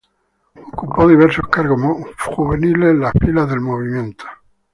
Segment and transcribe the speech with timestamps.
[0.55, 1.79] Ocupó diversos cargos
[2.25, 4.25] juveniles en las filas del Movimiento.